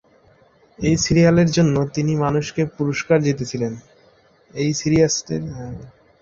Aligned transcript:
এই 0.79 0.95
সিরিয়ালের 0.97 1.49
জন্য 1.51 1.75
তিনি 1.95 2.11
অনেক 2.21 2.45
পুরস্কারও 2.77 3.25
জিতেছিলেন। 3.25 3.73